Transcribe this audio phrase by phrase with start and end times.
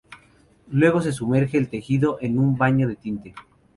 [0.71, 3.35] Luego se sumerge el tejido en un baño de tinte.